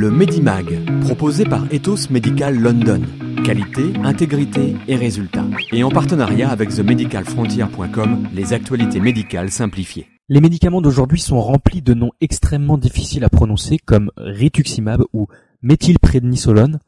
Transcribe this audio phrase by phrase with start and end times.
[0.00, 3.02] Le Medimag, proposé par Ethos Medical London.
[3.44, 5.44] Qualité, intégrité et résultats.
[5.72, 10.06] Et en partenariat avec TheMedicalFrontier.com, les actualités médicales simplifiées.
[10.30, 15.26] Les médicaments d'aujourd'hui sont remplis de noms extrêmement difficiles à prononcer comme rituximab ou
[15.60, 16.80] méthylprednisolone.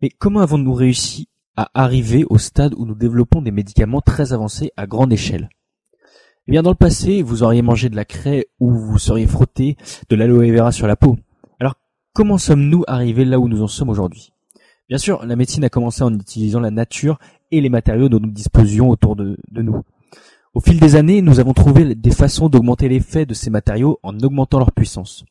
[0.00, 4.72] Mais comment avons-nous réussi à arriver au stade où nous développons des médicaments très avancés
[4.78, 5.50] à grande échelle?
[6.46, 9.76] Eh bien dans le passé, vous auriez mangé de la craie ou vous seriez frotté
[10.08, 11.18] de l'aloe vera sur la peau.
[12.18, 14.32] Comment sommes-nous arrivés là où nous en sommes aujourd'hui?
[14.88, 17.20] Bien sûr, la médecine a commencé en utilisant la nature
[17.52, 19.84] et les matériaux dont nous disposions autour de nous.
[20.52, 24.18] Au fil des années, nous avons trouvé des façons d'augmenter l'effet de ces matériaux en
[24.18, 25.24] augmentant leur puissance.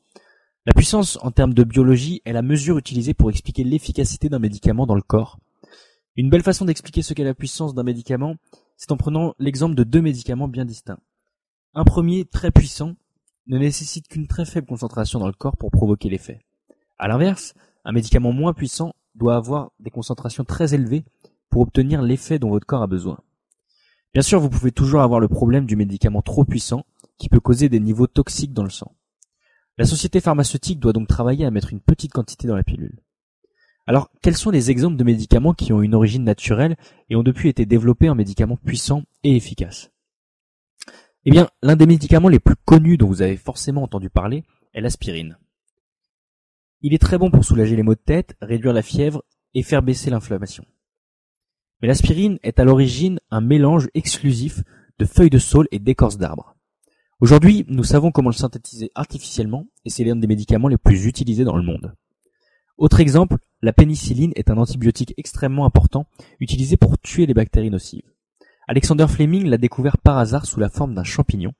[0.65, 4.87] La puissance en termes de biologie est la mesure utilisée pour expliquer l'efficacité d'un médicament
[4.87, 5.39] dans le corps.
[6.15, 8.37] Une belle façon d'expliquer ce qu'est la puissance d'un médicament,
[8.77, 10.99] c'est en prenant l'exemple de deux médicaments bien distincts.
[11.73, 12.93] Un premier, très puissant,
[13.47, 16.46] ne nécessite qu'une très faible concentration dans le corps pour provoquer l'effet.
[16.99, 17.53] À l'inverse,
[17.85, 21.05] un médicament moins puissant doit avoir des concentrations très élevées
[21.49, 23.19] pour obtenir l'effet dont votre corps a besoin.
[24.13, 26.85] Bien sûr, vous pouvez toujours avoir le problème du médicament trop puissant
[27.17, 28.95] qui peut causer des niveaux toxiques dans le sang.
[29.77, 32.99] La société pharmaceutique doit donc travailler à mettre une petite quantité dans la pilule.
[33.85, 36.77] Alors, quels sont les exemples de médicaments qui ont une origine naturelle
[37.09, 39.91] et ont depuis été développés en médicaments puissants et efficaces?
[41.25, 44.43] Eh bien, l'un des médicaments les plus connus dont vous avez forcément entendu parler
[44.73, 45.37] est l'aspirine.
[46.87, 49.21] Il est très bon pour soulager les maux de tête, réduire la fièvre
[49.53, 50.63] et faire baisser l'inflammation.
[51.81, 54.63] Mais l'aspirine est à l'origine un mélange exclusif
[54.97, 56.55] de feuilles de saule et d'écorce d'arbres.
[57.19, 61.43] Aujourd'hui, nous savons comment le synthétiser artificiellement et c'est l'un des médicaments les plus utilisés
[61.43, 61.93] dans le monde.
[62.77, 66.05] Autre exemple, la pénicilline est un antibiotique extrêmement important
[66.39, 68.13] utilisé pour tuer les bactéries nocives.
[68.65, 71.51] Alexander Fleming l'a découvert par hasard sous la forme d'un champignon.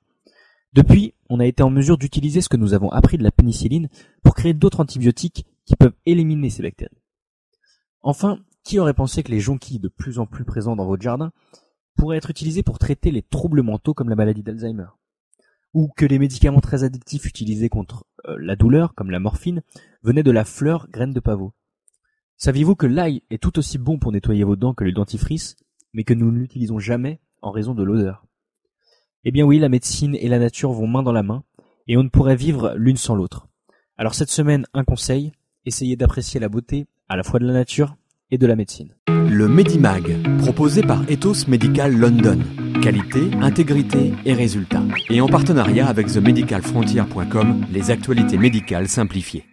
[0.72, 3.88] Depuis, on a été en mesure d'utiliser ce que nous avons appris de la pénicilline
[4.22, 7.02] pour créer d'autres antibiotiques qui peuvent éliminer ces bactéries.
[8.02, 11.32] Enfin, qui aurait pensé que les jonquilles de plus en plus présents dans votre jardin
[11.96, 14.88] pourraient être utilisés pour traiter les troubles mentaux comme la maladie d'Alzheimer
[15.74, 19.62] ou que les médicaments très addictifs utilisés contre euh, la douleur, comme la morphine,
[20.02, 21.52] venaient de la fleur graine de pavot.
[22.36, 25.56] Saviez-vous que l'ail est tout aussi bon pour nettoyer vos dents que le dentifrice,
[25.92, 28.27] mais que nous ne l'utilisons jamais en raison de l'odeur
[29.24, 31.42] Eh bien oui, la médecine et la nature vont main dans la main,
[31.86, 33.48] et on ne pourrait vivre l'une sans l'autre.
[33.96, 35.32] Alors cette semaine, un conseil,
[35.66, 37.96] essayez d'apprécier la beauté à la fois de la nature
[38.30, 38.94] et de la médecine.
[39.08, 42.38] Le Medimag, proposé par Ethos Medical London.
[42.80, 44.84] Qualité, intégrité et résultats.
[45.10, 49.44] Et en partenariat avec TheMedicalFrontier.com, les actualités médicales simplifiées.